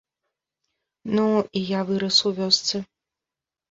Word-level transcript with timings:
Ну, 1.15 1.27
і 1.61 1.65
я 1.77 1.87
вырас 1.93 2.17
у 2.27 2.35
вёсцы. 2.43 2.87